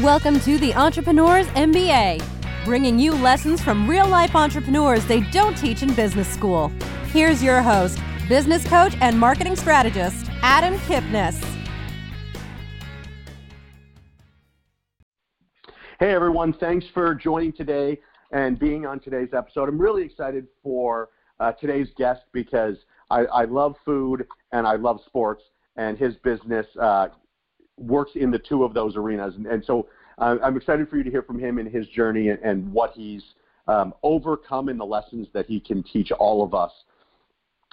[0.00, 2.24] Welcome to the Entrepreneurs MBA,
[2.64, 6.72] bringing you lessons from real life entrepreneurs they don't teach in business school.
[7.08, 11.38] Here's your host, business coach and marketing strategist, Adam Kipnis.
[16.00, 18.00] Hey everyone, thanks for joining today
[18.30, 19.68] and being on today's episode.
[19.68, 22.78] I'm really excited for uh, today's guest because
[23.10, 25.44] I, I, love food and I love sports,
[25.76, 27.08] and his business uh,
[27.76, 29.34] works in the two of those arenas.
[29.36, 29.88] And, and so
[30.18, 32.92] uh, I'm excited for you to hear from him and his journey and, and what
[32.94, 33.22] he's
[33.68, 36.72] um, overcome and the lessons that he can teach all of us.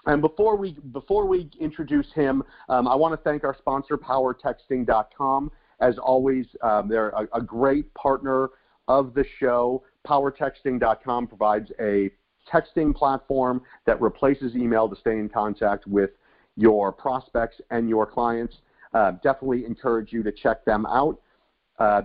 [0.05, 5.51] And before we before we introduce him, um, I want to thank our sponsor, PowerTexting.com.
[5.81, 8.49] As always, um, they're a, a, great partner
[8.87, 9.83] of the show.
[10.07, 12.11] PowerTexting.com provides a
[12.51, 16.11] texting platform that replaces email to stay in contact with
[16.55, 18.57] your prospects and your clients.
[18.93, 21.19] Uh, definitely encourage you to check them out.
[21.77, 22.01] Uh,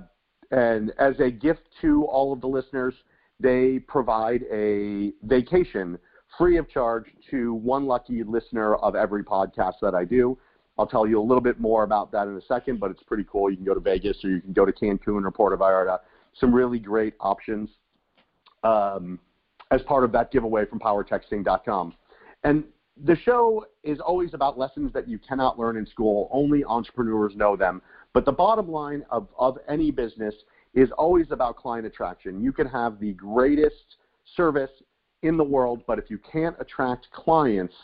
[0.51, 2.95] and as a gift to all of the listeners,
[3.41, 5.99] they provide a vacation
[6.39, 10.39] free of charge to one lucky listener of every podcast that I do.
[10.79, 13.25] I'll tell you a little bit more about that in a second, but it's pretty
[13.31, 13.51] cool.
[13.51, 16.01] You can go to Vegas or you can go to Cancun or Puerto Vallarta.
[16.35, 17.71] Some really great options
[18.65, 19.21] um,
[19.71, 21.95] as part of that giveaway from PowerTexting.com.
[22.43, 22.65] And
[23.03, 26.29] the show is always about lessons that you cannot learn in school.
[26.33, 27.83] Only entrepreneurs know them.
[28.13, 30.35] But the bottom line of, of any business
[30.75, 32.41] is always about client attraction.
[32.43, 33.97] You can have the greatest
[34.37, 34.71] service
[35.23, 37.75] in the world, but if you can't attract clients,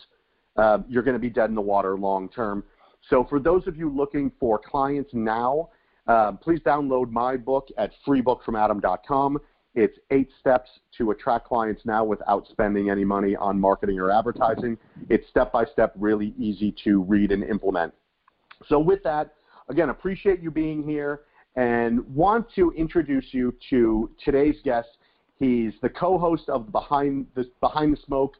[0.56, 2.62] uh, you're going to be dead in the water long term.
[3.08, 5.70] So for those of you looking for clients now,
[6.06, 9.39] uh, please download my book at freebookfromadam.com.
[9.81, 14.77] It's eight steps to attract clients now without spending any money on marketing or advertising.
[15.09, 17.95] It's step by step, really easy to read and implement.
[18.69, 19.33] So with that,
[19.70, 21.23] again, appreciate you being here
[21.56, 24.98] and want to introduce you to today's guest.
[25.39, 28.34] He's the co-host of Behind the Behind the Smoke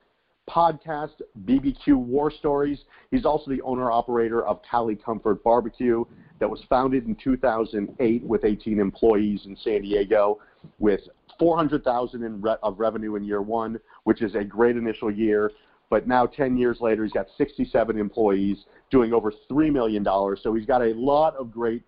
[0.47, 2.81] podcast, BBQ War Stories.
[3.11, 6.05] He's also the owner operator of Cali Comfort Barbecue
[6.39, 10.39] that was founded in 2008 with 18 employees in San Diego
[10.79, 11.01] with
[11.39, 15.51] 400,000 in re- of revenue in year 1, which is a great initial year.
[15.89, 20.05] But now 10 years later, he's got 67 employees doing over $3 million.
[20.41, 21.83] So he's got a lot of great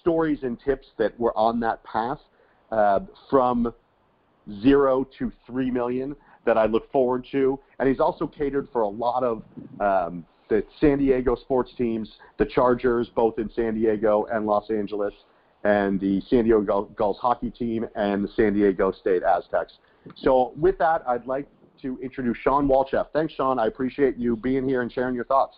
[0.00, 2.18] stories and tips that were on that path
[2.72, 3.72] uh, from
[4.60, 7.58] zero to 3 million that I look forward to.
[7.78, 9.42] And he's also catered for a lot of
[9.80, 15.14] um, the San Diego sports teams, the Chargers, both in San Diego and Los Angeles,
[15.64, 19.74] and the San Diego Gulls hockey team and the San Diego State Aztecs.
[20.16, 21.46] So with that, I'd like
[21.82, 23.06] to introduce Sean Walchef.
[23.12, 23.58] Thanks, Sean.
[23.58, 25.56] I appreciate you being here and sharing your thoughts.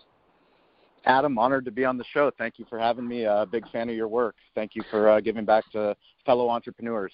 [1.05, 2.31] Adam, honored to be on the show.
[2.37, 3.23] Thank you for having me.
[3.23, 4.35] A big fan of your work.
[4.55, 7.13] Thank you for uh, giving back to fellow entrepreneurs.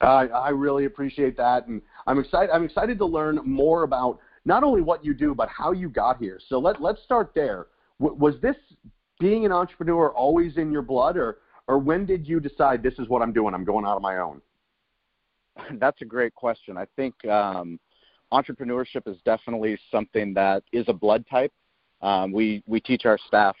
[0.00, 2.50] Uh, I really appreciate that, and I'm excited.
[2.52, 6.18] I'm excited to learn more about not only what you do, but how you got
[6.18, 6.40] here.
[6.48, 7.66] So let let's start there.
[8.00, 8.56] W- was this
[9.18, 11.38] being an entrepreneur always in your blood, or
[11.68, 13.54] or when did you decide this is what I'm doing?
[13.54, 14.40] I'm going out on my own.
[15.78, 16.76] That's a great question.
[16.76, 17.78] I think um,
[18.32, 21.52] entrepreneurship is definitely something that is a blood type.
[22.00, 23.56] Um, we we teach our staff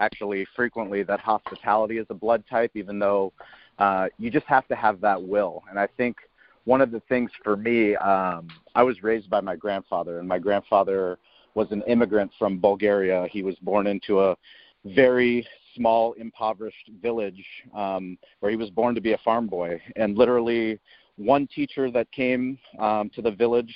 [0.00, 3.32] actually frequently that hospitality is a blood type, even though
[3.78, 5.62] uh, you just have to have that will.
[5.70, 6.16] And I think
[6.64, 10.38] one of the things for me, um, I was raised by my grandfather, and my
[10.38, 11.18] grandfather
[11.54, 13.26] was an immigrant from Bulgaria.
[13.30, 14.36] He was born into a
[14.84, 17.44] very small, impoverished village
[17.74, 19.80] um, where he was born to be a farm boy.
[19.96, 20.80] And literally,
[21.16, 23.74] one teacher that came um, to the village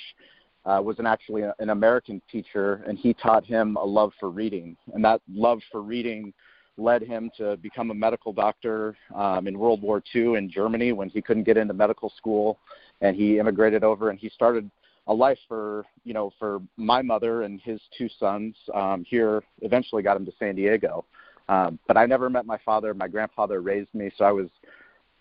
[0.65, 4.75] uh, was an actually an American teacher, and he taught him a love for reading.
[4.93, 6.33] And that love for reading
[6.77, 11.09] led him to become a medical doctor um, in World War II in Germany when
[11.09, 12.59] he couldn't get into medical school,
[13.01, 14.69] and he immigrated over and he started
[15.07, 19.43] a life for you know for my mother and his two sons um, here.
[19.61, 21.05] Eventually, got him to San Diego,
[21.51, 22.93] um, but I never met my father.
[22.93, 24.47] My grandfather raised me, so I was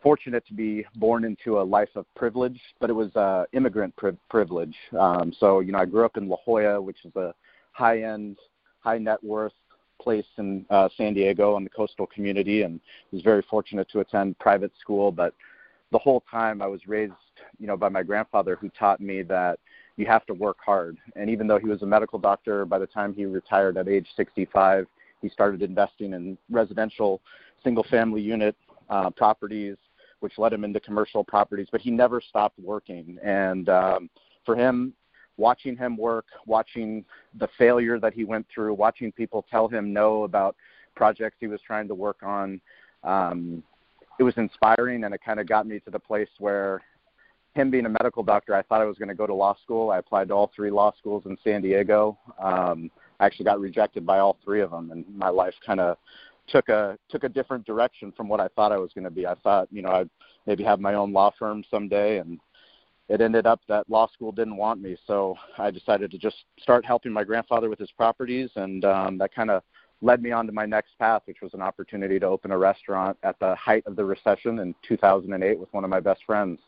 [0.01, 4.17] fortunate to be born into a life of privilege, but it was uh, immigrant pri-
[4.31, 4.77] privilege.
[4.99, 7.35] Um, so, you know, I grew up in La Jolla, which is a
[7.73, 8.37] high end,
[8.79, 9.53] high net worth
[10.01, 12.79] place in uh, San Diego in the coastal community, and
[13.11, 15.11] was very fortunate to attend private school.
[15.11, 15.35] But
[15.91, 17.13] the whole time I was raised,
[17.59, 19.59] you know, by my grandfather who taught me that
[19.97, 20.97] you have to work hard.
[21.17, 24.07] And even though he was a medical doctor, by the time he retired at age
[24.17, 24.87] 65,
[25.23, 27.21] he started investing in residential
[27.63, 28.57] single family unit
[28.89, 29.77] uh, properties
[30.21, 31.67] which led him into commercial properties.
[31.73, 34.11] But he never stopped working, and um,
[34.45, 34.93] for him,
[35.37, 37.05] watching him work, watching
[37.39, 40.55] the failure that he went through, watching people tell him no about
[40.95, 42.61] projects he was trying to work on.
[43.03, 43.63] Um,
[44.19, 46.83] it was inspiring, and it kind of got me to the place where
[47.55, 49.91] him being a medical doctor, I thought I was going to go to law school.
[49.91, 52.19] I applied to all three law schools in San Diego.
[52.41, 52.91] Um,
[53.21, 55.99] I actually got rejected by all three of them, and my life kind of
[56.49, 59.27] took a took a different direction from what I thought I was going to be.
[59.27, 60.11] I thought, you know, I'd
[60.47, 62.41] maybe have my own law firm someday, and
[63.09, 64.97] it ended up that law school didn't want me.
[65.07, 69.35] So I decided to just start helping my grandfather with his properties, and um, that
[69.35, 69.63] kind of
[70.03, 73.19] led me on to my next path, which was an opportunity to open a restaurant
[73.23, 76.59] at the height of the recession in 2008 with one of my best friends.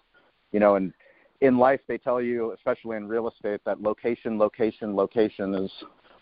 [0.52, 0.92] You know, and
[1.40, 5.72] in life they tell you, especially in real estate, that location, location, location is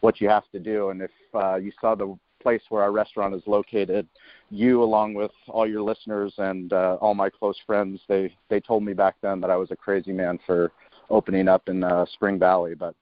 [0.00, 0.90] what you have to do.
[0.90, 4.08] And if uh, you saw the place where our restaurant is located,
[4.50, 8.82] you, along with all your listeners and uh, all my close friends, they they told
[8.82, 10.72] me back then that I was a crazy man for
[11.10, 12.74] opening up in uh, Spring Valley.
[12.74, 12.94] But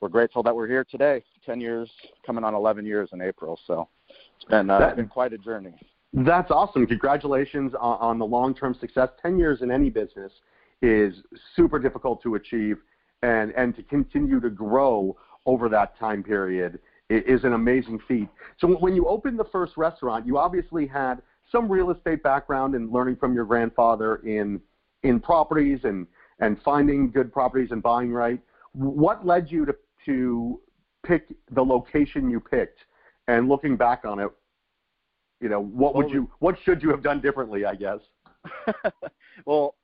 [0.00, 1.22] we're grateful that we're here today.
[1.46, 1.90] Ten years,
[2.26, 3.58] coming on 11 years in April.
[3.66, 5.74] So it's been uh, that, been quite a journey.
[6.12, 6.86] That's awesome.
[6.86, 9.08] Congratulations on, on the long-term success.
[9.20, 10.32] Ten years in any business
[10.82, 11.14] is
[11.56, 12.78] super difficult to achieve,
[13.22, 15.16] and and to continue to grow
[15.46, 16.78] over that time period
[17.08, 18.28] is an amazing feat.
[18.58, 22.90] So when you opened the first restaurant, you obviously had some real estate background and
[22.90, 24.60] learning from your grandfather in
[25.02, 26.06] in properties and
[26.38, 28.40] and finding good properties and buying right.
[28.72, 29.74] What led you to
[30.06, 30.60] to
[31.04, 32.80] pick the location you picked?
[33.28, 34.30] And looking back on it,
[35.40, 37.64] you know, what would you what should you have done differently?
[37.64, 38.00] I guess.
[39.44, 39.74] well,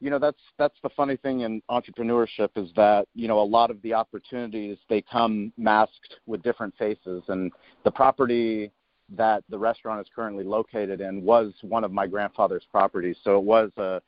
[0.00, 3.70] you know that's that's the funny thing in entrepreneurship is that you know a lot
[3.70, 7.22] of the opportunities they come masked with different faces.
[7.28, 7.50] And
[7.84, 8.70] the property
[9.16, 13.16] that the restaurant is currently located in was one of my grandfather's properties.
[13.24, 14.00] So it was a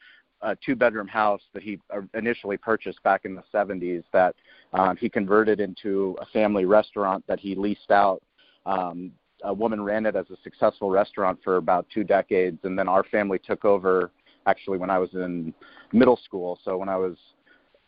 [0.43, 1.81] a two bedroom house that he
[2.15, 4.35] initially purchased back in the 70s that
[4.73, 8.23] um, he converted into a family restaurant that he leased out.
[8.65, 9.13] Um,
[9.45, 12.59] a woman ran it as a successful restaurant for about two decades.
[12.65, 14.11] And then our family took over
[14.47, 15.53] actually when I was in
[15.93, 16.59] middle school.
[16.65, 17.17] So when I was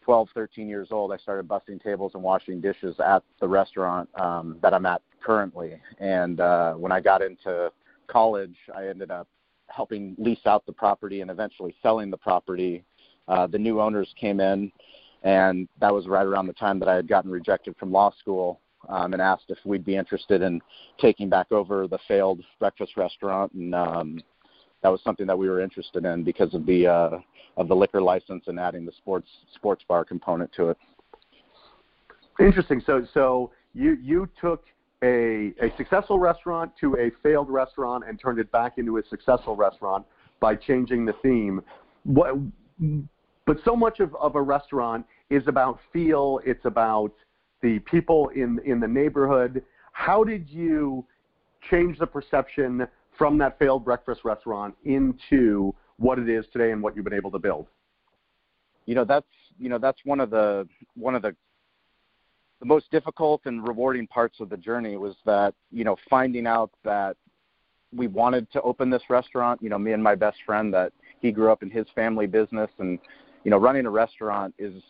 [0.03, 4.59] 12, 13 years old, I started busting tables and washing dishes at the restaurant um,
[4.63, 5.81] that I'm at currently.
[5.99, 7.71] And uh, when I got into
[8.07, 9.29] college, I ended up
[9.69, 12.85] helping lease out the property and eventually selling the property.
[13.29, 14.73] Uh, the new owners came in,
[15.23, 18.61] and that was right around the time that I had gotten rejected from law school.
[18.89, 20.59] Um, and asked if we'd be interested in
[20.99, 24.23] taking back over the failed breakfast restaurant and um,
[24.83, 27.19] that was something that we were interested in because of the uh,
[27.57, 30.79] of the liquor license and adding the sports sports bar component to it.
[32.39, 32.83] Interesting.
[32.85, 34.65] So so you you took
[35.03, 39.57] a a successful restaurant to a failed restaurant and turned it back into a successful
[39.57, 40.07] restaurant
[40.41, 41.61] by changing the theme.
[42.05, 42.35] What,
[43.47, 46.41] but so much of, of a restaurant is about feel.
[46.45, 47.13] It's about
[47.63, 49.63] the people in in the neighborhood.
[49.93, 51.05] How did you
[51.71, 52.87] change the perception
[53.21, 57.31] from that failed breakfast restaurant into what it is today and what you've been able
[57.31, 57.67] to build?
[58.87, 59.27] You know, that's
[59.59, 61.37] you know that's one of the one of the
[62.61, 66.71] the most difficult and rewarding parts of the journey was that you know finding out
[66.83, 67.15] that
[67.95, 69.63] we wanted to open this restaurant.
[69.63, 70.91] You know, me and my best friend that
[71.21, 72.99] he grew up in his family business, and
[73.45, 74.83] you know, running a restaurant is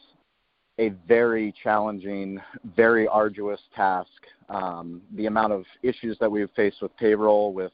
[0.79, 2.41] a very challenging,
[2.77, 4.09] very arduous task.
[4.49, 7.73] Um, the amount of issues that we've faced with payroll, with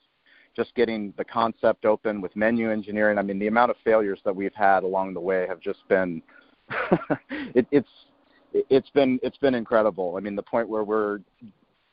[0.56, 3.18] just getting the concept open with menu engineering.
[3.18, 6.22] I mean, the amount of failures that we've had along the way have just been
[7.30, 7.88] it, it's
[8.52, 10.16] it's been it's been incredible.
[10.16, 11.20] I mean, the point where we're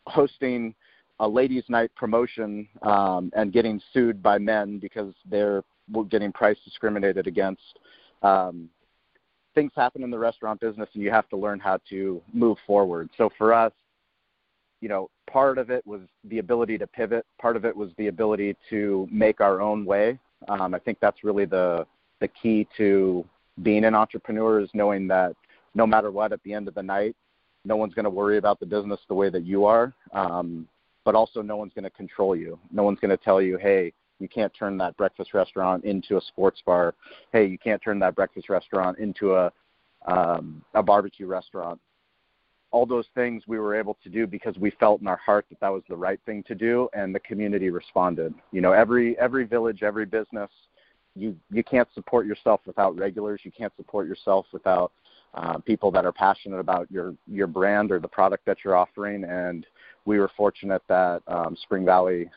[0.07, 0.73] hosting
[1.19, 5.63] a ladies' night promotion um, and getting sued by men because they're
[6.09, 7.79] getting price discriminated against.
[8.23, 8.69] Um,
[9.53, 13.09] things happen in the restaurant business, and you have to learn how to move forward.
[13.17, 13.71] So for us,
[14.83, 17.25] you know, part of it was the ability to pivot.
[17.39, 20.19] Part of it was the ability to make our own way.
[20.49, 21.87] Um, I think that's really the
[22.19, 23.23] the key to
[23.61, 25.37] being an entrepreneur is knowing that
[25.73, 27.15] no matter what, at the end of the night,
[27.63, 29.93] no one's going to worry about the business the way that you are.
[30.11, 30.67] Um,
[31.05, 32.59] but also, no one's going to control you.
[32.69, 36.21] No one's going to tell you, hey, you can't turn that breakfast restaurant into a
[36.21, 36.93] sports bar.
[37.31, 39.49] Hey, you can't turn that breakfast restaurant into a
[40.07, 41.79] um, a barbecue restaurant
[42.73, 45.59] all those things we were able to do because we felt in our heart that
[45.61, 48.33] that was the right thing to do and the community responded.
[48.51, 50.49] You know every every village every business
[51.15, 53.41] you you can't support yourself without regulars.
[53.43, 54.91] You can't support yourself without
[55.35, 59.23] uh, people that are passionate about your your brand or the product that you're offering.
[59.23, 59.65] And
[60.05, 62.29] we were fortunate that um, spring valley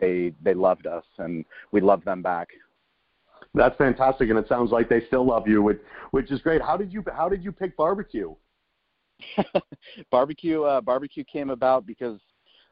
[0.00, 2.48] they they loved us and we loved them back.
[3.54, 5.78] That's fantastic and it sounds like they still love you which
[6.10, 6.60] which is great.
[6.60, 8.34] How did you how did you pick barbecue
[10.10, 12.20] barbecue uh, barbecue came about because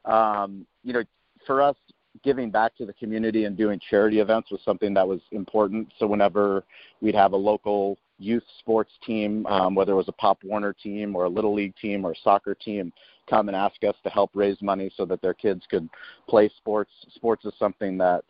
[0.04, 1.02] um, you know
[1.46, 1.76] for us
[2.22, 5.92] giving back to the community and doing charity events was something that was important.
[5.98, 6.64] So whenever
[7.00, 11.16] we'd have a local youth sports team, um, whether it was a Pop Warner team
[11.16, 12.92] or a Little League team or a soccer team,
[13.28, 15.88] come and ask us to help raise money so that their kids could
[16.28, 16.92] play sports.
[17.14, 18.24] Sports is something that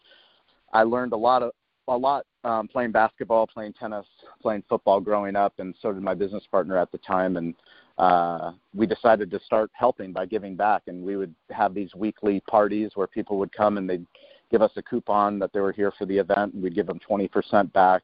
[0.72, 1.52] I learned a lot of
[1.88, 4.06] a lot um, playing basketball, playing tennis,
[4.40, 7.36] playing football growing up, and so did my business partner at the time.
[7.36, 7.54] And
[7.98, 10.82] uh, we decided to start helping by giving back.
[10.86, 14.06] And we would have these weekly parties where people would come and they'd
[14.50, 17.00] give us a coupon that they were here for the event, and we'd give them
[17.08, 18.02] 20% back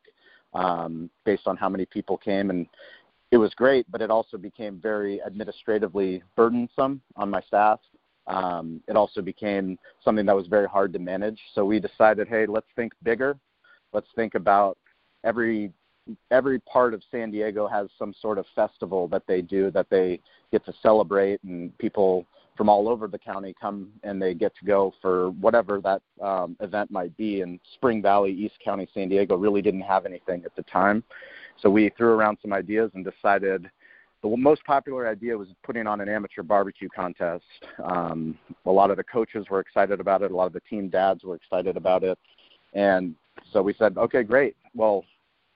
[0.55, 2.51] um, based on how many people came.
[2.51, 2.67] And
[3.31, 7.79] it was great, but it also became very administratively burdensome on my staff.
[8.27, 11.41] Um, it also became something that was very hard to manage.
[11.55, 13.39] So we decided, hey, let's think bigger.
[13.93, 14.79] Let's think about
[15.25, 15.73] every
[16.31, 20.21] every part of San Diego has some sort of festival that they do that they
[20.53, 22.27] get to celebrate, and people
[22.57, 26.57] from all over the county come and they get to go for whatever that um,
[26.61, 27.41] event might be.
[27.41, 31.03] And Spring Valley, East County, San Diego really didn't have anything at the time,
[31.61, 33.71] so we threw around some ideas and decided
[34.23, 37.45] the most popular idea was putting on an amateur barbecue contest.
[37.83, 40.31] Um, a lot of the coaches were excited about it.
[40.31, 42.19] A lot of the team dads were excited about it,
[42.75, 43.15] and
[43.53, 44.55] so we said, okay, great.
[44.75, 45.05] Well,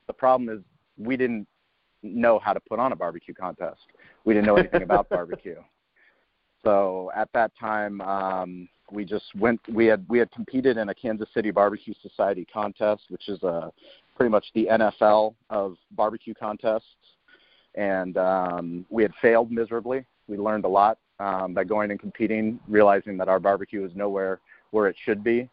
[0.07, 0.63] the problem is
[0.99, 1.47] we didn't
[2.03, 3.81] know how to put on a barbecue contest.
[4.25, 5.57] We didn't know anything about barbecue.
[6.65, 9.61] So at that time, um, we just went.
[9.71, 13.71] We had we had competed in a Kansas City Barbecue Society contest, which is a
[14.17, 16.87] pretty much the NFL of barbecue contests,
[17.75, 20.07] and um, we had failed miserably.
[20.27, 24.41] We learned a lot um, by going and competing, realizing that our barbecue is nowhere
[24.71, 25.49] where it should be.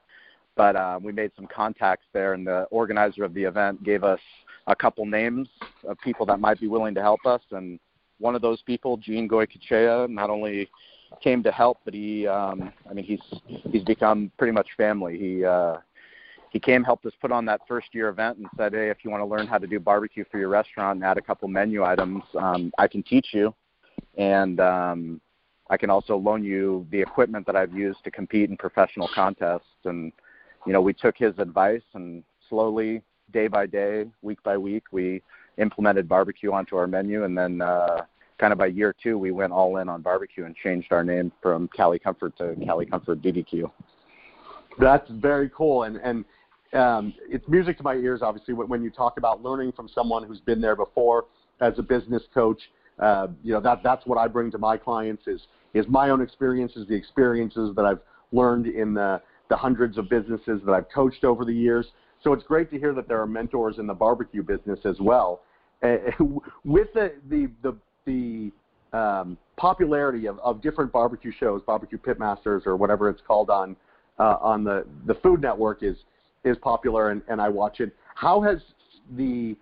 [0.61, 4.19] But uh, we made some contacts there, and the organizer of the event gave us
[4.67, 5.49] a couple names
[5.87, 7.41] of people that might be willing to help us.
[7.49, 7.79] And
[8.19, 10.69] one of those people, Gene Goycochea, not only
[11.19, 13.41] came to help, but he, um, I mean, he's
[13.71, 15.17] he's become pretty much family.
[15.17, 15.77] He uh,
[16.51, 19.09] he came, helped us put on that first year event, and said, "Hey, if you
[19.09, 21.83] want to learn how to do barbecue for your restaurant and add a couple menu
[21.83, 23.51] items, um, I can teach you,
[24.15, 25.21] and um,
[25.71, 29.65] I can also loan you the equipment that I've used to compete in professional contests."
[29.85, 30.13] And
[30.65, 33.01] you know, we took his advice and slowly
[33.31, 35.21] day by day, week by week, we
[35.57, 38.01] implemented barbecue onto our menu, and then uh,
[38.39, 41.31] kind of by year two, we went all in on barbecue and changed our name
[41.41, 43.71] from Cali Comfort to Cali Comfort BBQ.
[44.79, 46.25] That's very cool, and and
[46.73, 48.21] um, it's music to my ears.
[48.21, 51.25] Obviously, when you talk about learning from someone who's been there before
[51.59, 52.61] as a business coach,
[52.99, 55.41] uh, you know that that's what I bring to my clients is
[55.73, 57.99] is my own experiences, the experiences that I've
[58.31, 61.85] learned in the the hundreds of businesses that I've coached over the years.
[62.23, 65.41] So it's great to hear that there are mentors in the barbecue business as well.
[65.83, 65.97] Uh,
[66.63, 72.77] with the the the, the um, popularity of, of different barbecue shows, barbecue pitmasters or
[72.77, 73.75] whatever it's called on
[74.19, 75.97] uh, on the the Food Network is
[76.45, 77.93] is popular and, and I watch it.
[78.15, 78.59] How has
[79.17, 79.57] the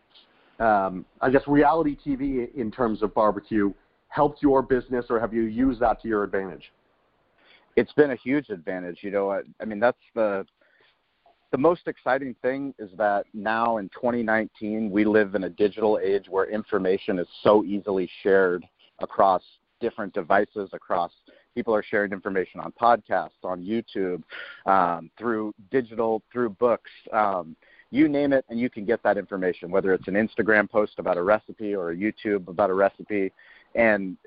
[0.59, 3.73] um, I guess reality TV in terms of barbecue
[4.09, 6.71] helped your business, or have you used that to your advantage?
[7.79, 8.99] It's been a huge advantage.
[9.03, 10.45] You know, I, I mean that's the
[11.51, 16.25] the most exciting thing is that now in 2019 we live in a digital age
[16.29, 18.65] where information is so easily shared
[19.01, 19.41] across
[19.79, 21.11] different devices across
[21.55, 24.21] people are sharing information on podcasts on youtube
[24.69, 27.55] um, through digital through books um,
[27.89, 31.17] you name it and you can get that information whether it's an instagram post about
[31.17, 33.31] a recipe or a youtube about a recipe
[33.73, 34.17] and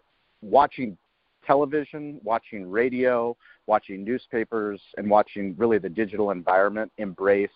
[0.40, 0.96] watching
[1.46, 7.50] television, watching radio, watching newspapers, and watching really the digital environment embrace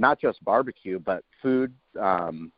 [0.00, 2.50] not just barbecue, but food, um,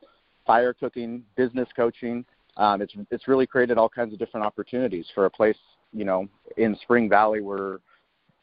[0.47, 2.25] fire cooking, business coaching.
[2.57, 5.57] Um, it's it's really created all kinds of different opportunities for a place,
[5.93, 7.81] you know, in Spring Valley where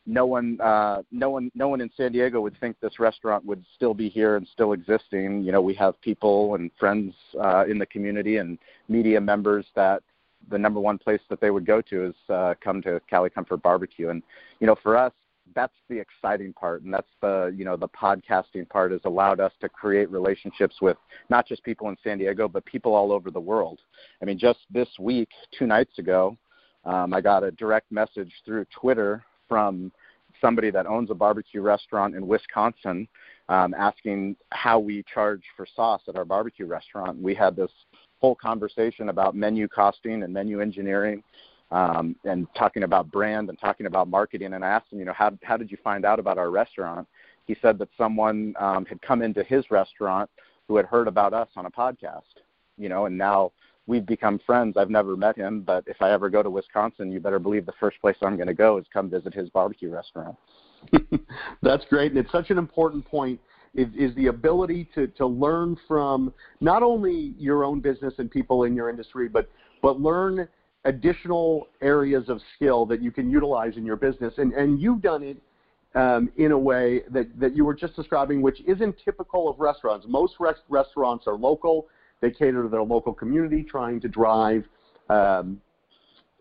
[0.05, 3.63] no one uh, no one no one in San Diego would think this restaurant would
[3.75, 5.43] still be here and still existing.
[5.43, 8.57] You know, we have people and friends uh, in the community and
[8.89, 10.03] media members that
[10.49, 13.61] the number one place that they would go to is uh, come to Cali Comfort
[13.61, 14.09] Barbecue.
[14.09, 14.23] And
[14.59, 15.13] you know, for us,
[15.55, 19.51] that's the exciting part, and that's the you know the podcasting part has allowed us
[19.61, 20.97] to create relationships with
[21.29, 23.79] not just people in San Diego, but people all over the world.
[24.21, 26.37] I mean, just this week, two nights ago,
[26.85, 29.91] um, I got a direct message through Twitter from
[30.39, 33.07] somebody that owns a barbecue restaurant in Wisconsin
[33.49, 37.21] um, asking how we charge for sauce at our barbecue restaurant.
[37.21, 37.71] We had this
[38.19, 41.23] whole conversation about menu costing and menu engineering
[41.71, 44.53] um, and talking about brand and talking about marketing.
[44.53, 47.07] And I asked him, you know, how, how did you find out about our restaurant?
[47.45, 50.29] He said that someone um, had come into his restaurant
[50.67, 52.21] who had heard about us on a podcast,
[52.77, 53.51] you know, and now
[53.87, 54.77] we've become friends.
[54.77, 57.73] I've never met him, but if I ever go to Wisconsin, you better believe the
[57.79, 60.35] first place I'm going to go is come visit his barbecue restaurant.
[61.63, 63.39] That's great, and it's such an important point.
[63.75, 68.63] Is, is the ability to, to learn from not only your own business and people
[68.63, 69.49] in your industry, but
[69.81, 70.47] but learn
[70.85, 74.33] additional areas of skill that you can utilize in your business.
[74.37, 75.37] And and you've done it
[75.95, 80.05] um, in a way that, that you were just describing, which isn't typical of restaurants.
[80.07, 81.87] Most rest- restaurants are local.
[82.21, 84.65] They cater to their local community, trying to drive
[85.09, 85.61] um,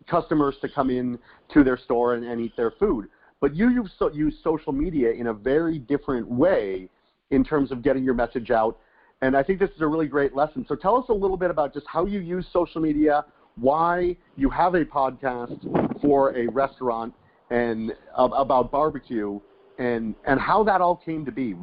[0.06, 1.18] customers to come in
[1.54, 3.08] to their store and, and eat their food.
[3.40, 6.88] But you use, so, use social media in a very different way
[7.30, 8.78] in terms of getting your message out.
[9.20, 10.64] And I think this is a really great lesson.
[10.68, 13.24] So tell us a little bit about just how you use social media,
[13.56, 17.12] why you have a podcast for a restaurant,
[17.50, 19.40] and about barbecue,
[19.78, 21.54] and and how that all came to be.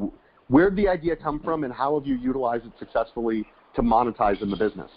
[0.48, 3.46] Where did the idea come from, and how have you utilized it successfully
[3.76, 4.92] to monetize in the business?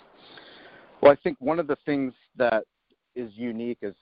[1.01, 2.65] Well, I think one of the things that
[3.15, 3.95] is unique is,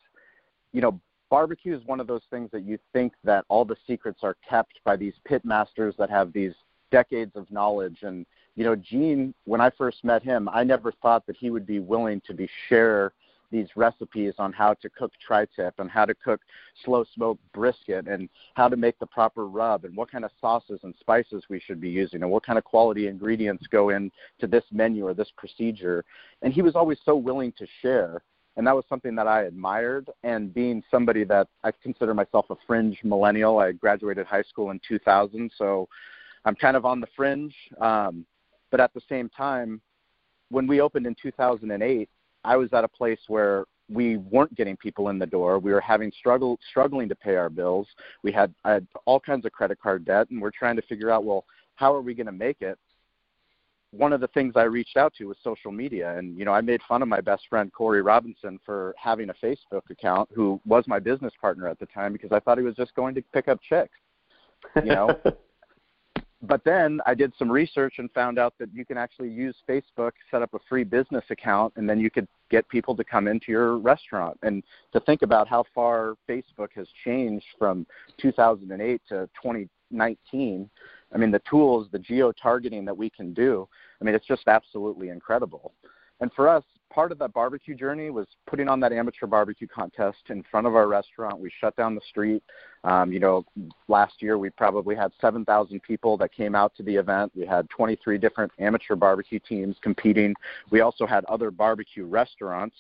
[0.73, 0.99] you know,
[1.31, 4.81] barbecue is one of those things that you think that all the secrets are kept
[4.85, 6.55] by these pit masters that have these
[6.91, 7.99] decades of knowledge.
[8.03, 11.67] And you know gene when i first met him i never thought that he would
[11.67, 13.13] be willing to be share
[13.53, 16.41] these recipes on how to cook tri-tip and how to cook
[16.85, 20.81] slow smoke brisket and how to make the proper rub and what kind of sauces
[20.83, 24.13] and spices we should be using and what kind of quality ingredients go into
[24.49, 26.05] this menu or this procedure.
[26.43, 28.21] And he was always so willing to share
[28.57, 30.09] and that was something that I admired.
[30.23, 34.81] And being somebody that I consider myself a fringe millennial, I graduated high school in
[34.87, 35.89] 2000, so
[36.45, 37.55] I'm kind of on the fringe.
[37.81, 38.25] Um,
[38.71, 39.81] but at the same time,
[40.51, 42.09] when we opened in 2008,
[42.45, 45.59] I was at a place where we weren't getting people in the door.
[45.59, 47.87] We were having struggle struggling to pay our bills.
[48.23, 51.11] We had, I had all kinds of credit card debt, and we're trying to figure
[51.11, 51.45] out, well,
[51.77, 52.79] how are we going to make it?
[53.91, 56.17] One of the things I reached out to was social media.
[56.19, 59.35] And, you know, I made fun of my best friend, Corey Robinson, for having a
[59.35, 62.77] Facebook account, who was my business partner at the time, because I thought he was
[62.77, 63.99] just going to pick up chicks,
[64.77, 65.19] you know.
[66.43, 70.13] but then I did some research and found out that you can actually use Facebook,
[70.31, 73.51] set up a free business account, and then you could get people to come into
[73.51, 74.39] your restaurant.
[74.43, 77.87] And to think about how far Facebook has changed from
[78.19, 80.71] 2008 to 2019
[81.15, 83.69] I mean, the tools, the geo targeting that we can do,
[84.01, 85.73] I mean, it's just absolutely incredible.
[86.21, 90.19] And for us, part of that barbecue journey was putting on that amateur barbecue contest
[90.31, 91.39] in front of our restaurant.
[91.39, 92.43] We shut down the street.
[92.85, 93.45] Um, you know,
[93.89, 97.33] last year we probably had 7,000 people that came out to the event.
[97.35, 100.35] We had 23 different amateur barbecue teams competing.
[100.71, 102.77] We also had other barbecue restaurants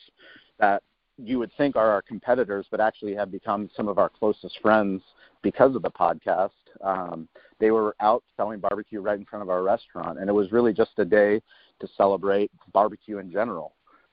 [0.58, 0.82] that
[1.18, 5.02] you would think are our competitors, but actually have become some of our closest friends
[5.42, 6.50] because of the podcast.
[6.82, 10.52] Um, they were out selling barbecue right in front of our restaurant, and it was
[10.52, 11.40] really just a day
[11.80, 13.72] to celebrate barbecue in general.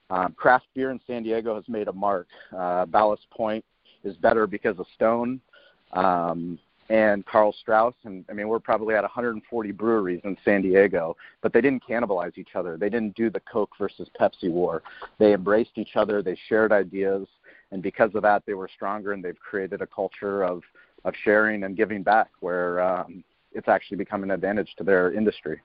[0.10, 2.28] Um, craft beer in San Diego has made a mark.
[2.56, 3.64] Uh, Ballast Point
[4.04, 5.40] is better because of Stone
[5.94, 6.60] um,
[6.90, 7.96] and Karl Strauss.
[8.04, 12.38] And I mean, we're probably at 140 breweries in San Diego, but they didn't cannibalize
[12.38, 12.78] each other.
[12.78, 14.84] They didn't do the Coke versus Pepsi war.
[15.20, 16.22] They embraced each other.
[16.22, 17.28] They shared ideas,
[17.72, 19.14] and because of that, they were stronger.
[19.14, 20.62] And they've created a culture of
[21.06, 25.62] of sharing and giving back, where um, it's actually become an advantage to their industry.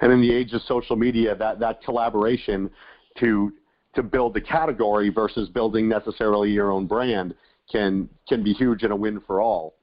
[0.00, 2.70] And in the age of social media, that that collaboration
[3.18, 3.52] to
[3.94, 7.34] to build the category versus building necessarily your own brand
[7.70, 9.74] can can be huge and a win for all.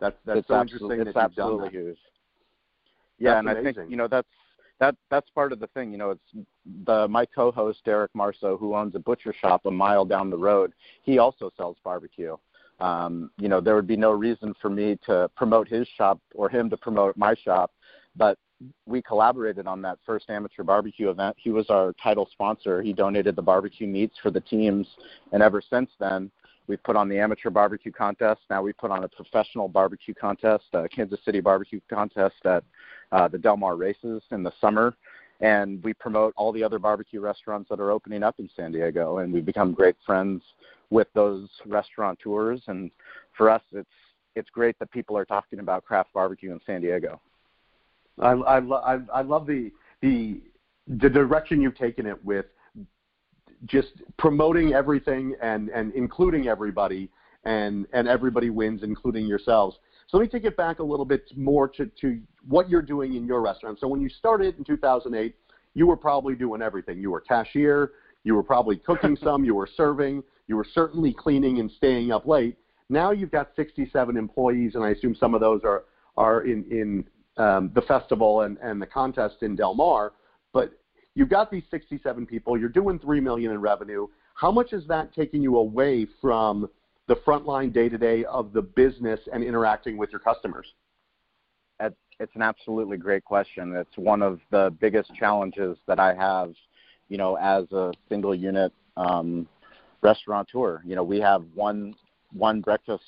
[0.00, 1.88] That's that's it's so interesting it's that absolutely you've done that.
[1.88, 1.98] huge.
[3.18, 4.28] Yeah, That's and I think you know that's
[4.78, 5.92] that that's part of the thing.
[5.92, 6.46] You know, it's
[6.86, 10.72] the my co-host Derek Marso, who owns a butcher shop a mile down the road.
[11.02, 12.36] He also sells barbecue.
[12.80, 16.48] Um, you know, there would be no reason for me to promote his shop or
[16.48, 17.72] him to promote my shop,
[18.16, 18.38] but
[18.86, 21.36] we collaborated on that first amateur barbecue event.
[21.38, 22.82] He was our title sponsor.
[22.82, 24.86] He donated the barbecue meats for the teams,
[25.32, 26.30] and ever since then,
[26.66, 28.40] we've put on the amateur barbecue contest.
[28.50, 32.62] Now we put on a professional barbecue contest, a Kansas City barbecue contest at
[33.10, 34.94] uh, the Del Mar races in the summer.
[35.40, 39.18] And we promote all the other barbecue restaurants that are opening up in San Diego,
[39.18, 40.42] and we've become great friends
[40.90, 42.62] with those restaurateurs.
[42.66, 42.90] And
[43.36, 43.88] for us, it's
[44.36, 47.20] it's great that people are talking about craft barbecue in San Diego.
[48.20, 50.40] I, I, lo- I, I love the, the
[50.86, 52.46] the direction you've taken it with
[53.66, 57.10] just promoting everything and, and including everybody
[57.44, 59.76] and, and everybody wins, including yourselves.
[60.06, 63.14] So let me take it back a little bit more to, to what you're doing
[63.14, 63.78] in your restaurant.
[63.80, 65.34] So when you started in 2008,
[65.74, 66.98] you were probably doing everything.
[66.98, 67.92] You were cashier,
[68.24, 72.26] you were probably cooking some, you were serving, you were certainly cleaning and staying up
[72.26, 72.56] late.
[72.88, 75.84] Now you've got 67 employees, and I assume some of those are,
[76.16, 77.04] are in, in
[77.42, 80.12] um, the festival and, and the contest in Del Mar.
[80.52, 80.72] But
[81.14, 82.58] you've got these 67 people.
[82.58, 84.08] You're doing three million in revenue.
[84.34, 86.68] How much is that taking you away from
[87.08, 90.66] the frontline day to day of the business and interacting with your customers?
[92.20, 93.76] It's an absolutely great question.
[93.76, 96.52] It's one of the biggest challenges that I have,
[97.08, 99.46] you know, as a single unit um,
[100.02, 100.82] restaurateur.
[100.84, 101.94] You know, we have one
[102.32, 103.04] one breakfast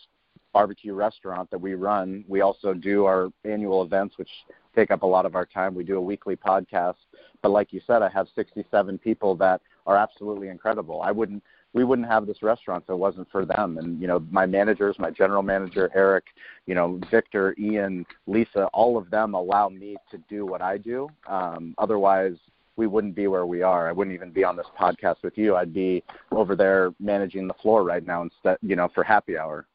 [0.53, 2.25] barbecue restaurant that we run.
[2.29, 4.31] We also do our annual events, which
[4.75, 5.75] take up a lot of our time.
[5.75, 6.97] We do a weekly podcast.
[7.43, 11.03] But like you said, I have 67 people that are absolutely incredible.
[11.03, 13.79] I wouldn't we wouldn't have this restaurant if it wasn't for them.
[13.79, 16.25] And you know, my managers, my general manager Eric,
[16.67, 21.09] you know, Victor, Ian, Lisa, all of them allow me to do what I do.
[21.29, 22.37] Um, otherwise,
[22.77, 23.89] we wouldn't be where we are.
[23.89, 25.57] I wouldn't even be on this podcast with you.
[25.57, 26.03] I'd be
[26.33, 29.67] over there managing the floor right now instead, you know, for happy hour.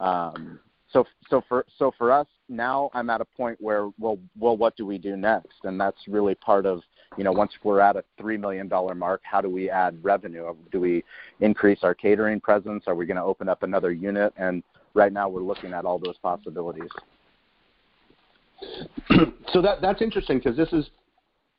[0.00, 0.58] Um,
[0.92, 4.76] so so for so for us now, I'm at a point where well well what
[4.76, 5.64] do we do next?
[5.64, 6.82] And that's really part of
[7.16, 10.54] you know once we're at a three million dollar mark, how do we add revenue?
[10.70, 11.04] Do we
[11.40, 12.84] increase our catering presence?
[12.86, 14.34] Are we going to open up another unit?
[14.36, 14.62] And
[14.94, 16.90] right now, we're looking at all those possibilities.
[19.52, 20.90] so that that's interesting because this is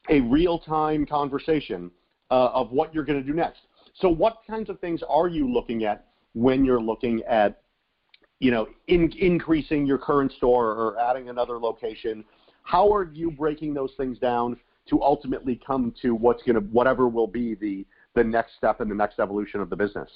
[0.10, 1.92] a real time conversation
[2.32, 3.62] uh, of what you're going to do next.
[3.96, 7.64] So, what kinds of things are you looking at when you're looking at
[8.44, 12.26] you know, in, increasing your current store or adding another location?
[12.64, 14.58] How are you breaking those things down
[14.90, 17.86] to ultimately come to what's going to whatever will be the
[18.16, 20.10] the next step in the next evolution of the business?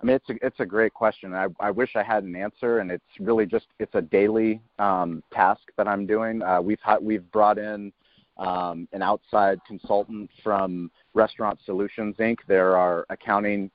[0.00, 1.34] I mean, it's a it's a great question.
[1.34, 5.22] I I wish I had an answer, and it's really just it's a daily um,
[5.32, 6.42] task that I'm doing.
[6.42, 7.92] Uh, we've ha- we've brought in
[8.38, 12.38] um, an outside consultant from Restaurant Solutions Inc.
[12.48, 13.70] They're our accounting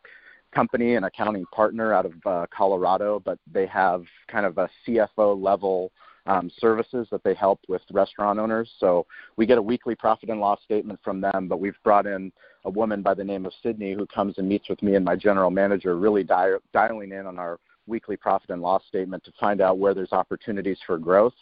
[0.53, 5.41] company, and accounting partner out of uh, Colorado, but they have kind of a CFO
[5.41, 5.91] level
[6.27, 8.69] um, services that they help with restaurant owners.
[8.79, 9.05] So
[9.37, 12.31] we get a weekly profit and loss statement from them, but we've brought in
[12.65, 15.15] a woman by the name of Sydney who comes and meets with me and my
[15.15, 19.61] general manager, really di- dialing in on our weekly profit and loss statement to find
[19.61, 21.33] out where there's opportunities for growth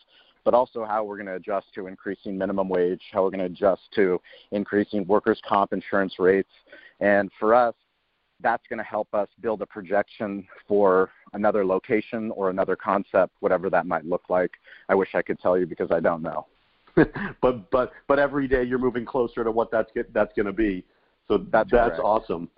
[0.45, 3.45] but also how we're going to adjust to increasing minimum wage, how we're going to
[3.45, 4.19] adjust to
[4.51, 6.49] increasing workers' comp insurance rates.
[6.99, 7.75] And for us,
[8.41, 13.69] that's going to help us build a projection for another location or another concept, whatever
[13.69, 14.51] that might look like.
[14.87, 16.47] I wish I could tell you because I don't know.
[17.41, 20.53] but but but every day you're moving closer to what that's get, that's going to
[20.53, 20.83] be.
[21.27, 22.49] So that's, that's awesome.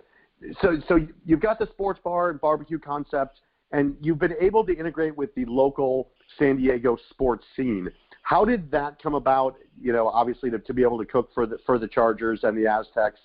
[0.61, 3.41] So so you've got the sports bar and barbecue concept,
[3.71, 7.89] and you've been able to integrate with the local San Diego sports scene.
[8.23, 9.55] How did that come about?
[9.81, 12.57] You know, obviously to, to be able to cook for the for the Chargers and
[12.57, 13.19] the Aztecs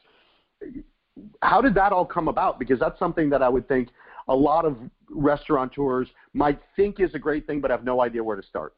[1.43, 2.59] how did that all come about?
[2.59, 3.89] Because that's something that I would think
[4.29, 4.77] a lot of
[5.09, 8.75] restaurateurs might think is a great thing, but have no idea where to start.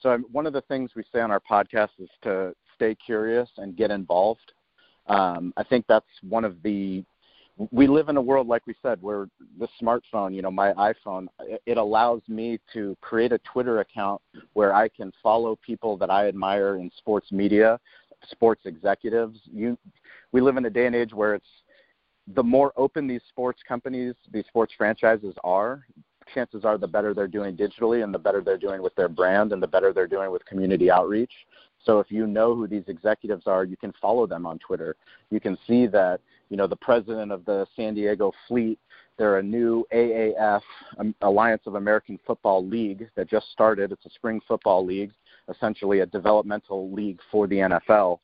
[0.00, 3.48] So um, one of the things we say on our podcast is to stay curious
[3.56, 4.52] and get involved.
[5.06, 7.04] Um, I think that's one of the.
[7.70, 9.28] We live in a world, like we said, where
[9.60, 11.28] the smartphone, you know, my iPhone,
[11.66, 14.20] it allows me to create a Twitter account
[14.54, 17.78] where I can follow people that I admire in sports media
[18.30, 19.38] sports executives.
[19.52, 19.78] You,
[20.32, 21.46] we live in a day and age where it's
[22.34, 25.84] the more open these sports companies, these sports franchises are,
[26.32, 29.52] chances are the better they're doing digitally and the better they're doing with their brand
[29.52, 31.32] and the better they're doing with community outreach.
[31.84, 34.96] So if you know who these executives are, you can follow them on Twitter.
[35.30, 38.78] You can see that, you know, the president of the San Diego Fleet,
[39.16, 40.60] they're a new AAF,
[40.98, 43.92] um, Alliance of American Football League that just started.
[43.92, 45.12] It's a spring football league
[45.48, 48.20] essentially a developmental league for the NFL,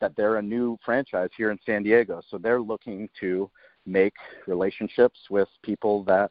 [0.00, 2.20] that they're a new franchise here in San Diego.
[2.30, 3.50] So they're looking to
[3.86, 4.14] make
[4.46, 6.30] relationships with people that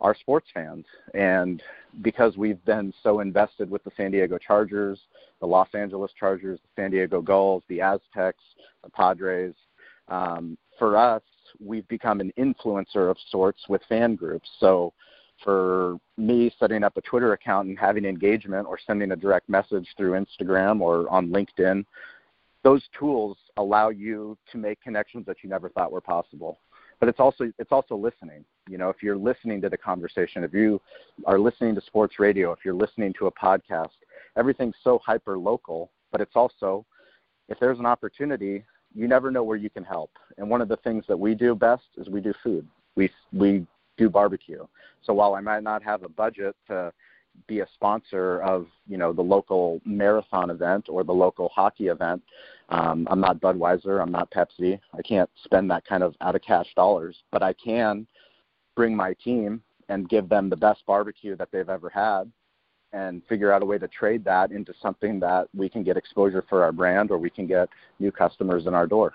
[0.00, 0.84] are sports fans.
[1.14, 1.62] And
[2.02, 4.98] because we've been so invested with the San Diego Chargers,
[5.40, 8.42] the Los Angeles Chargers, the San Diego Gulls, the Aztecs,
[8.82, 9.54] the Padres,
[10.08, 11.22] um, for us,
[11.60, 14.48] we've become an influencer of sorts with fan groups.
[14.58, 14.92] So
[15.42, 19.88] for me setting up a Twitter account and having engagement or sending a direct message
[19.96, 21.84] through Instagram or on LinkedIn,
[22.62, 26.58] those tools allow you to make connections that you never thought were possible.
[27.00, 28.44] But it's also it's also listening.
[28.68, 30.80] You know, if you're listening to the conversation, if you
[31.26, 33.90] are listening to sports radio, if you're listening to a podcast,
[34.36, 36.86] everything's so hyper local, but it's also
[37.48, 40.10] if there's an opportunity, you never know where you can help.
[40.38, 42.66] And one of the things that we do best is we do food.
[42.96, 44.66] We we do barbecue.
[45.02, 46.92] So while I might not have a budget to
[47.48, 52.22] be a sponsor of you know the local marathon event or the local hockey event,
[52.68, 54.78] um, I'm not Budweiser, I'm not Pepsi.
[54.96, 58.06] I can't spend that kind of out of cash dollars, but I can
[58.76, 62.30] bring my team and give them the best barbecue that they've ever had
[62.94, 66.44] and figure out a way to trade that into something that we can get exposure
[66.48, 69.12] for our brand or we can get new customers in our door.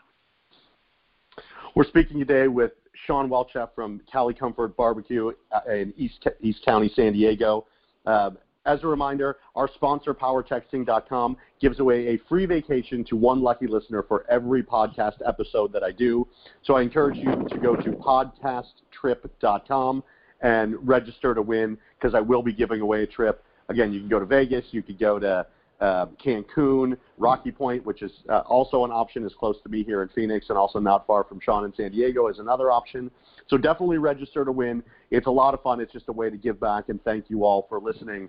[1.76, 2.74] We're speaking today with
[3.08, 5.32] Sean Walchef from Cali Comfort Barbecue
[5.68, 7.66] in East, East County, San Diego.
[8.06, 8.32] Uh,
[8.66, 14.04] as a reminder, our sponsor, PowerTexting.com, gives away a free vacation to one lucky listener
[14.04, 16.28] for every podcast episode that I do.
[16.64, 20.04] So I encourage you to go to podcasttrip.com
[20.42, 23.44] and register to win because I will be giving away a trip.
[23.70, 25.46] Again, you can go to Vegas, you could go to
[25.80, 30.02] uh, Cancun, Rocky Point, which is uh, also an option, is close to me here
[30.02, 33.10] in Phoenix, and also not far from Sean in San Diego is another option.
[33.48, 34.84] So definitely register to win.
[35.10, 35.80] It's a lot of fun.
[35.80, 38.28] It's just a way to give back, and thank you all for listening.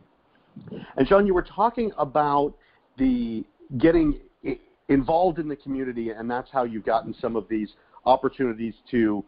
[0.96, 2.54] And Sean, you were talking about
[2.98, 3.44] the
[3.78, 4.20] getting
[4.88, 7.72] involved in the community, and that's how you've gotten some of these
[8.04, 9.24] opportunities to,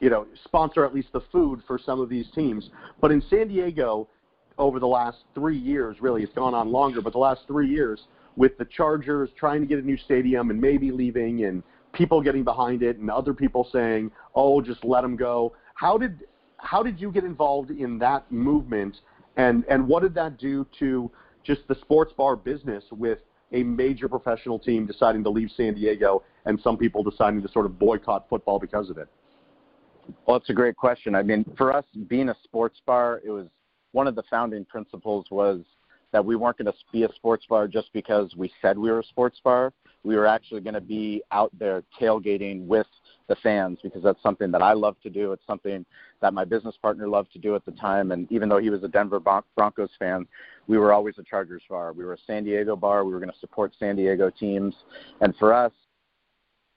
[0.00, 2.70] you know, sponsor at least the food for some of these teams.
[3.00, 4.08] But in San Diego,
[4.62, 8.00] over the last three years, really, it's gone on longer, but the last three years,
[8.36, 12.44] with the Chargers trying to get a new stadium and maybe leaving, and people getting
[12.44, 16.24] behind it, and other people saying, "Oh, just let them go." How did
[16.58, 19.00] how did you get involved in that movement,
[19.36, 21.10] and and what did that do to
[21.42, 23.18] just the sports bar business with
[23.50, 27.66] a major professional team deciding to leave San Diego and some people deciding to sort
[27.66, 29.08] of boycott football because of it?
[30.26, 31.14] Well, it's a great question.
[31.14, 33.48] I mean, for us, being a sports bar, it was
[33.92, 35.60] one of the founding principles was
[36.12, 39.00] that we weren't going to be a sports bar just because we said we were
[39.00, 39.72] a sports bar.
[40.04, 42.86] We were actually going to be out there tailgating with
[43.28, 45.32] the fans because that's something that I love to do.
[45.32, 45.86] It's something
[46.20, 48.12] that my business partner loved to do at the time.
[48.12, 50.26] And even though he was a Denver Broncos fan,
[50.66, 51.92] we were always a Chargers bar.
[51.92, 53.04] We were a San Diego bar.
[53.04, 54.74] We were going to support San Diego teams.
[55.20, 55.72] And for us,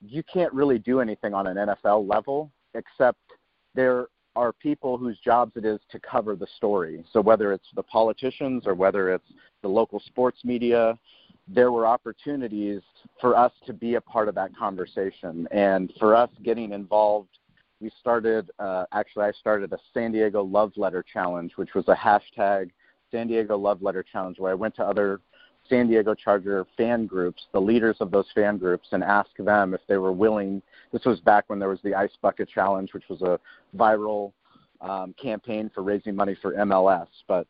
[0.02, 3.20] you can't really do anything on an NFL level except
[3.74, 7.04] there are people whose jobs it is to cover the story.
[7.12, 10.98] So whether it's the politicians or whether it's the local sports media,
[11.48, 12.82] there were opportunities
[13.22, 15.48] for us to be a part of that conversation.
[15.52, 17.30] And for us getting involved,
[17.80, 21.96] we started, uh, actually, I started a San Diego Love Letter Challenge, which was a
[21.96, 22.72] hashtag
[23.12, 25.22] San Diego Love Letter Challenge, where I went to other
[25.70, 29.82] San Diego Charger fan groups, the leaders of those fan groups, and asked them if
[29.88, 30.62] they were willing.
[30.96, 33.38] This was back when there was the Ice Bucket Challenge, which was a
[33.76, 34.32] viral
[34.80, 37.10] um, campaign for raising money for MLS.
[37.28, 37.48] But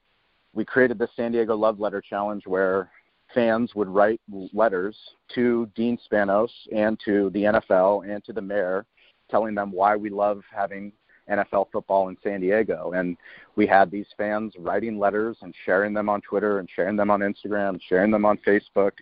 [0.56, 2.90] we created the San Diego Love Letter Challenge where
[3.36, 4.20] fans would write
[4.52, 4.98] letters
[5.36, 8.84] to Dean Spanos and to the NFL and to the mayor
[9.30, 10.92] telling them why we love having
[11.30, 12.94] NFL football in San Diego.
[12.96, 13.16] And
[13.56, 17.20] we had these fans writing letters and sharing them on Twitter and sharing them on
[17.20, 18.94] Instagram, sharing them on Facebook.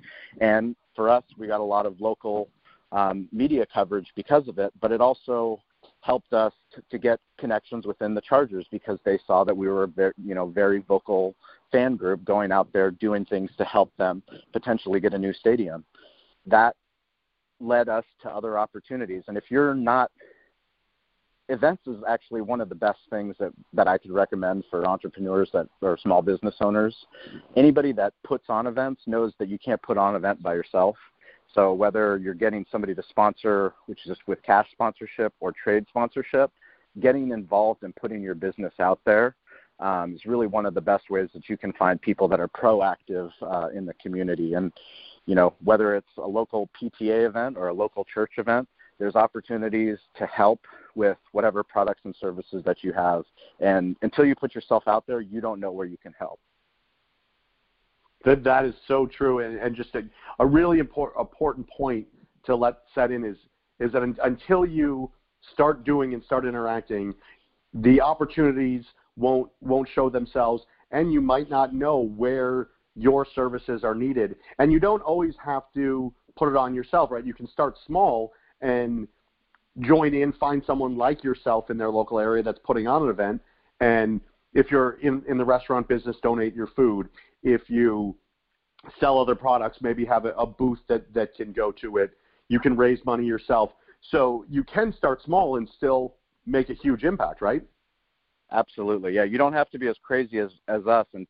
[0.41, 2.49] And for us, we got a lot of local
[2.93, 5.61] um, media coverage because of it, but it also
[6.01, 9.83] helped us to, to get connections within the Chargers because they saw that we were
[9.83, 11.35] a very, you know, very vocal
[11.71, 15.83] fan group going out there doing things to help them potentially get a new stadium.
[16.45, 16.75] That
[17.59, 19.23] led us to other opportunities.
[19.27, 20.11] And if you're not
[21.49, 25.49] events is actually one of the best things that, that I could recommend for entrepreneurs
[25.53, 26.95] that are small business owners.
[27.55, 30.95] Anybody that puts on events knows that you can't put on an event by yourself.
[31.53, 35.85] So whether you're getting somebody to sponsor, which is just with cash sponsorship or trade
[35.89, 36.51] sponsorship,
[36.99, 39.35] getting involved and putting your business out there
[39.79, 42.47] um, is really one of the best ways that you can find people that are
[42.47, 44.53] proactive uh, in the community.
[44.53, 44.71] And
[45.25, 48.67] you know whether it's a local PTA event or a local church event,
[48.99, 50.61] there's opportunities to help
[50.95, 53.23] with whatever products and services that you have.
[53.59, 56.39] And until you put yourself out there, you don't know where you can help.
[58.23, 60.03] That that is so true, and, and just a,
[60.39, 62.07] a really important important point
[62.45, 63.37] to let set in is
[63.79, 65.11] is that un, until you
[65.51, 67.13] start doing and start interacting,
[67.73, 68.85] the opportunities
[69.17, 74.35] won't won't show themselves, and you might not know where your services are needed.
[74.59, 77.25] And you don't always have to put it on yourself, right?
[77.25, 79.07] You can start small and
[79.79, 83.41] join in, find someone like yourself in their local area that's putting on an event,
[83.79, 84.21] and
[84.53, 87.09] if you're in, in the restaurant business, donate your food.
[87.41, 88.15] If you
[88.99, 92.11] sell other products, maybe have a, a booth that, that can go to it.
[92.49, 93.71] You can raise money yourself.
[94.11, 97.63] So you can start small and still make a huge impact, right?
[98.51, 99.13] Absolutely.
[99.13, 101.25] Yeah, you don't have to be as crazy as, as us and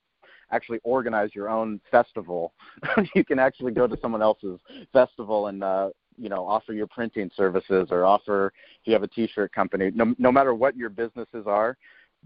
[0.51, 2.53] actually organize your own festival.
[3.15, 4.59] you can actually go to someone else's
[4.91, 9.07] festival and uh, you know offer your printing services or offer if you have a
[9.07, 11.77] t-shirt company no, no matter what your businesses are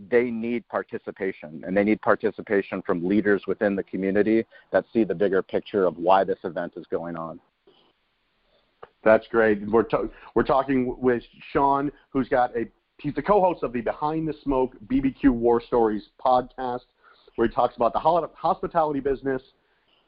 [0.09, 5.15] they need participation and they need participation from leaders within the community that see the
[5.15, 7.39] bigger picture of why this event is going on
[9.03, 12.67] that's great we're, to- we're talking with sean who's got a
[12.99, 16.81] he's the co-host of the behind the smoke bbq war stories podcast
[17.35, 17.99] where he talks about the
[18.35, 19.41] hospitality business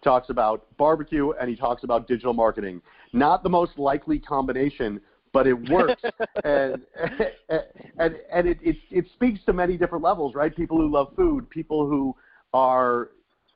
[0.03, 2.81] talks about barbecue and he talks about digital marketing.
[3.13, 5.01] Not the most likely combination
[5.33, 6.01] but it works,
[6.43, 6.81] and
[7.99, 10.55] and and it, it it speaks to many different levels, right?
[10.55, 12.15] People who love food, people who
[12.53, 13.09] are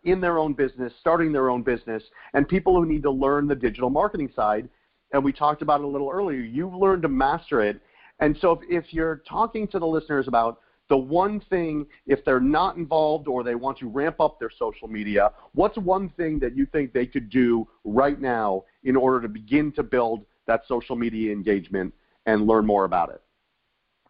[0.03, 3.55] in their own business, starting their own business, and people who need to learn the
[3.55, 4.67] digital marketing side.
[5.13, 6.39] And we talked about it a little earlier.
[6.39, 7.79] You've learned to master it,
[8.19, 10.59] and so if, if you're talking to the listeners about
[10.89, 14.87] the one thing, if they're not involved or they want to ramp up their social
[14.87, 19.29] media, what's one thing that you think they could do right now in order to
[19.29, 21.93] begin to build that social media engagement
[22.25, 23.21] and learn more about it?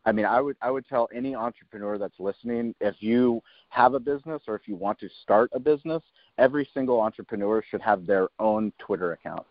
[0.05, 3.99] I mean, I would I would tell any entrepreneur that's listening, if you have a
[3.99, 6.03] business or if you want to start a business,
[6.37, 9.45] every single entrepreneur should have their own Twitter account.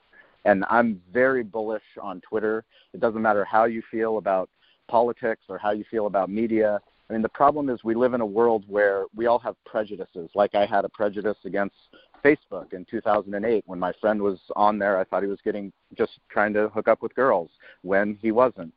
[0.44, 2.64] And I'm very bullish on Twitter.
[2.92, 4.50] It doesn't matter how you feel about
[4.88, 6.80] politics or how you feel about media.
[7.08, 10.30] I mean, the problem is we live in a world where we all have prejudices.
[10.34, 11.76] Like I had a prejudice against
[12.24, 14.98] Facebook in 2008 when my friend was on there.
[14.98, 17.50] I thought he was getting just trying to hook up with girls
[17.82, 18.72] when he wasn't.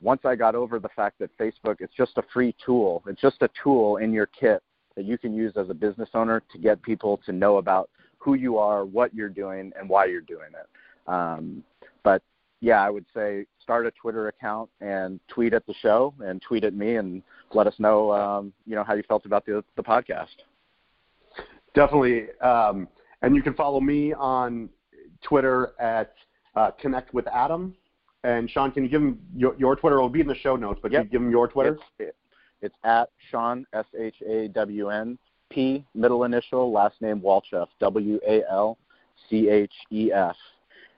[0.00, 3.40] Once I got over the fact that Facebook is just a free tool, it's just
[3.42, 4.62] a tool in your kit
[4.96, 8.34] that you can use as a business owner to get people to know about who
[8.34, 11.10] you are, what you're doing, and why you're doing it.
[11.10, 11.64] Um,
[12.02, 12.22] but
[12.60, 16.64] yeah, I would say start a Twitter account and tweet at the show and tweet
[16.64, 19.82] at me and let us know, um, you know, how you felt about the, the
[19.82, 20.26] podcast.
[21.74, 22.26] Definitely.
[22.40, 22.88] Um,
[23.22, 24.68] and you can follow me on
[25.22, 26.14] Twitter at
[26.56, 27.74] uh, Connect with Adam.
[28.24, 29.96] And Sean, can you give him your, your Twitter?
[29.96, 31.04] It'll be in the show notes, but yep.
[31.04, 31.78] you give him your Twitter?
[31.98, 32.16] It's,
[32.60, 35.18] it's at Sean, S H A W N,
[35.50, 38.78] P, middle initial, last name Walchef, W A L
[39.28, 40.36] C H E F.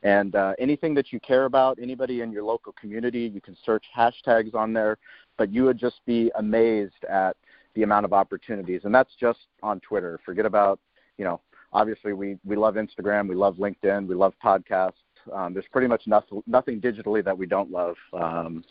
[0.02, 3.84] And uh, anything that you care about, anybody in your local community, you can search
[3.96, 4.98] hashtags on there,
[5.38, 7.36] but you would just be amazed at
[7.74, 8.82] the amount of opportunities.
[8.84, 10.20] And that's just on Twitter.
[10.24, 10.78] Forget about,
[11.18, 11.40] you know,
[11.72, 14.92] obviously we, we love Instagram, we love LinkedIn, we love podcasts.
[15.32, 18.64] Um, there's pretty much nothing, nothing digitally that we don't love um,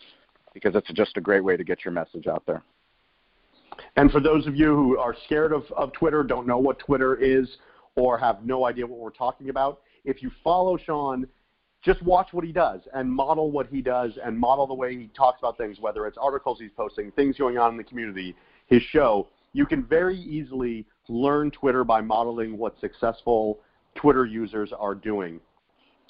[0.53, 2.63] because it's just a great way to get your message out there.
[3.95, 7.15] And for those of you who are scared of, of Twitter, don't know what Twitter
[7.15, 7.47] is,
[7.95, 11.27] or have no idea what we're talking about, if you follow Sean,
[11.83, 15.09] just watch what he does and model what he does and model the way he
[15.15, 18.35] talks about things, whether it's articles he's posting, things going on in the community,
[18.73, 19.27] his show.
[19.53, 23.59] You can very easily learn Twitter by modeling what successful
[23.95, 25.39] Twitter users are doing.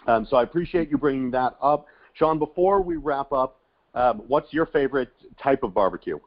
[0.08, 1.86] Um, so I appreciate you bringing that up.
[2.14, 3.60] Sean, before we wrap up,
[3.96, 6.20] um, what's your favorite type of barbecue?